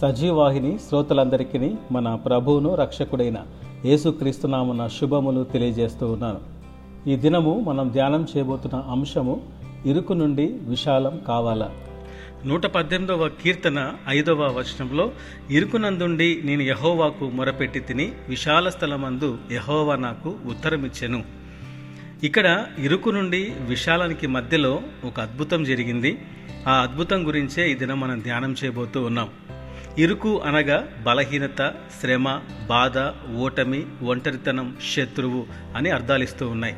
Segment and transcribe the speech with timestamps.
[0.00, 3.46] సజీవాహిని శ్రోతలందరికీ మన ప్రభువును రక్షకుడైన
[3.84, 6.40] యేసుక్రీస్తునామన శుభములు తెలియజేస్తూ ఉన్నాను.
[7.10, 9.40] ఈ దినము మనం ధ్యానం చేయబోతున్న అంశము
[9.86, 11.70] ఇరుకు నుండి విశాలం కావాలా?
[12.46, 15.10] నూట పద్దెనిమిదవ కీర్తన ఐదవ వచనంలో
[15.50, 21.24] ఇరుకునందుండి నేను యహోవాకు మొరపెట్టి తిని విశాల స్థలమందు యహోవా నాకు ఉత్తరమిచ్చెను.
[22.24, 26.18] ఇక్కడ ఇరుకు నుండి విశాలానికి మధ్యలో ఒక అద్భుతం జరిగింది.
[26.68, 29.28] ఆ అద్భుతం గురించే ఈ దినం మనం ధ్యానం చేయబోతూ ఉన్నాం.
[29.98, 32.98] ఇరుకు అనగా బలహీనత శ్రమ బాధ
[33.36, 36.74] ఓటమి ఒంటరితనం శత్రువు అని అర్థాలిస్తూ ఉన్నాయి.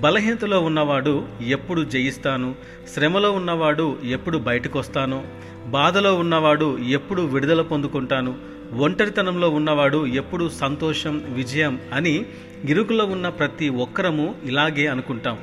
[0.00, 2.54] బలహీనతలో ఉన్నవాడు ఎప్పుడు జయిస్తాను?
[2.94, 5.24] శ్రమలో ఉన్నవాడు ఎప్పుడు బయటకు వస్తాను
[5.66, 8.34] బాధలో ఉన్నవాడు ఎప్పుడు విడుదల పొందుకుంటాను?
[8.76, 12.26] ఒంటరితనంలో ఉన్నవాడు ఎప్పుడు సంతోషం విజయం అని
[12.64, 15.38] ఇరుకులో ఉన్న ప్రతి ఒక్కరము ఇలాగే అనుకుంటాం.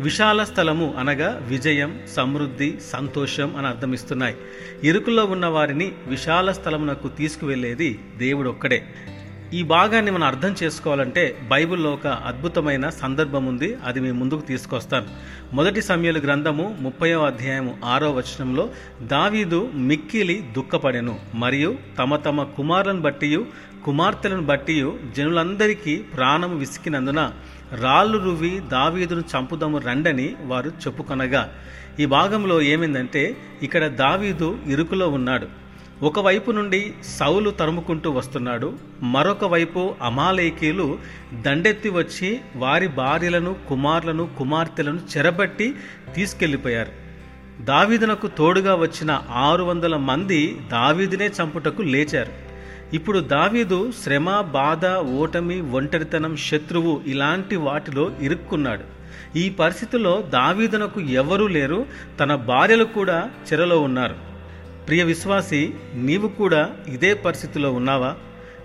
[0.00, 4.36] విశాల స్థలము అనగా విజయం సమృద్ధి సంతోషం అని అర్థమిస్తున్నాయి
[4.84, 8.78] ఇరుకులో ఉన్న వారిని విశాల స్థలమునకు తీసుకువెళ్ళేది దేవుడు ఒక్కడే
[9.54, 13.76] ఈ భాగాన్ని మనం అర్థం చేసుకోవాలంటే బైబిల్లో ఒక అద్భుతమైన సందర్భం ఉంది.
[13.84, 15.06] అది మీ ముందుకు తీసుకొస్తాను.
[15.52, 18.70] మొదటి సమయాలు గ్రంథము ముప్పయో అధ్యాయము ఆరో వచనంలో
[19.02, 23.44] దావీదు మిక్కిలి దుఃఖపడెను మరియు తమ తమ కుమారులను బట్టి
[23.84, 27.32] కుమార్తెలను బట్టి జనులందరికీ ప్రాణము విసికినందున
[27.80, 31.52] రాళ్ళు రువ్వి దావీదును చంపుదము రండని వారు చెప్పుకొనగా.
[32.00, 35.67] ఈ భాగంలో ఏమైందంటే ఇక్కడ దావీదు ఇరుకులో ఉన్నాడు.
[36.02, 40.98] ఒకవైపు నుండి సౌలు తరుముకుంటూ వస్తున్నాడు మరొక వైపు అమాలేకీలు
[41.40, 45.74] దండెత్తి వచ్చి వారి భార్యలను కుమారులను కుమార్తెలను చెరబట్టి
[46.14, 46.92] తీసుకెళ్ళిపోయారు.
[47.64, 52.32] దావీదునకు తోడుగా వచ్చిన ఆరు వందల మంది దావీదునే చంపుటకు లేచారు.
[52.94, 58.84] ఇప్పుడు దావీదు శ్రమ బాధ ఓటమి ఒంటరితనం శత్రువు ఇలాంటి వాటిలో ఇరుక్కున్నాడు.
[59.38, 61.86] ఈ పరిస్థితిలో దావీదునకు ఎవరూ లేరు
[62.20, 64.27] తన భార్యలు కూడా చెరలో ఉన్నారు.
[64.88, 68.14] ప్రియ విశ్వాసి నీవు కూడా ఇదే పరిస్థితిలో ఉన్నావా?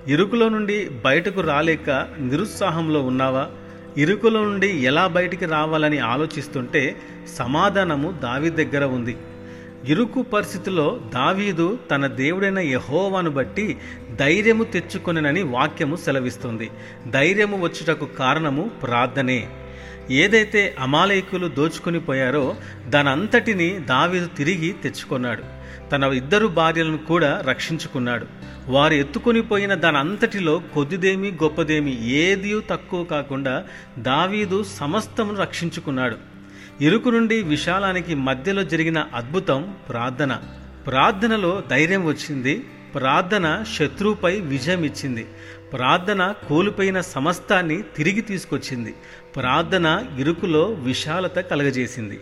[0.07, 3.47] ఇరుకులో నుండి బయటకు రాలేక నిరుత్సాహంలో ఉన్నావా?
[3.97, 6.95] ఇరుకులో నుండి ఎలా బయటికి రావాలని ఆలోచిస్తుంటే
[7.37, 9.17] సమాధానము దావి దగ్గర ఉంది.
[9.85, 13.77] ఇరుకు పరిస్థితిలో దావీదు తన దేవుడైన యహోవాను బట్టి
[14.15, 16.69] ధైర్యము తెచ్చుకొనని వాక్యము సెలవిస్తుంది.
[17.09, 19.47] ధైర్యము వచ్చుటకు కారణము ప్రార్థనే.
[20.11, 22.55] ఏదైతే అమాలయకులు దోచుకుని పోయారో
[22.89, 25.43] దానంతటిని దావీదు తిరిగి తెచ్చుకున్నాడు.
[25.89, 28.25] తన ఇద్దరు భార్యలను కూడా రక్షించుకున్నాడు.
[28.67, 33.63] వారు ఎత్తుకొని పోయిన దాని అంతటిలో కొద్దిదేమి గొప్పదేమి ఏది తక్కువ కాకుండా
[33.99, 36.17] దావీదు సమస్తమును రక్షించుకున్నాడు.
[36.81, 40.37] ఇరుకు నుండి విశాలానికి మధ్యలో జరిగిన అద్భుతం ప్రార్థన.
[40.87, 42.65] ప్రార్థనలో ధైర్యం వచ్చింది.
[42.95, 45.27] ప్రార్థన శత్రువుపై విజయం ఇచ్చింది
[45.73, 48.93] ప్రార్థన కోల్పోయిన సమస్తాన్ని తిరిగి తీసుకొచ్చింది.
[49.35, 52.19] ప్రార్థన ఇరుకులో విశాలత కలగజేసింది.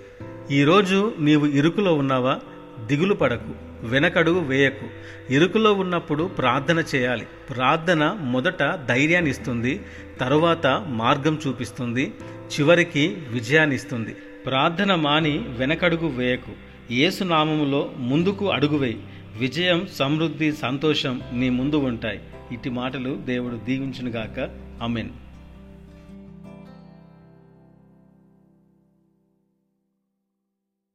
[0.52, 2.40] ఈరోజు నీవు ఇరుకులో ఉన్నావా?
[2.86, 4.86] దిగులు పడకు వెనకడుగు వేయకు.
[5.34, 7.28] ఇరుకులో ఉన్నప్పుడు ప్రార్థన చేయాలి.
[7.50, 9.82] ప్రార్థన మొదట ధైర్యాన్ని ఇస్తుంది
[10.20, 12.14] తరువాత మార్గం చూపిస్తుంది
[12.60, 14.12] చివరికి విజయాన్ని ఇస్తుంది
[14.46, 16.52] ప్రార్థన మాని వెనకడుగు వేయకు.
[16.94, 19.04] ఏసు నామములో ముందుకు అడుగు వేయి
[19.38, 22.20] విజయం సమృద్ధి సంతోషం నీ ముందు ఉంటాయి.
[22.52, 24.50] ఇటు మాటలు దేవుడు దీవించునుగాక.
[24.82, 25.10] అమెన్